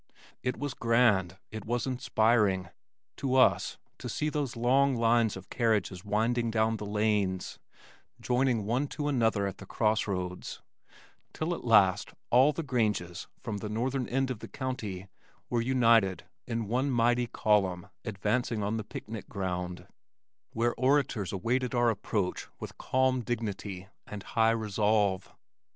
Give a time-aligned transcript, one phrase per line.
[0.41, 2.69] It was grand, it was inspiring
[3.17, 7.59] to us, to see those long lines of carriages winding down the lanes,
[8.19, 10.63] joining one to another at the cross roads
[11.33, 15.07] till at last all the granges from the northern end of the county
[15.51, 19.85] were united in one mighty column advancing on the picnic ground,
[20.51, 25.31] where orators awaited our approach with calm dignity and high resolve.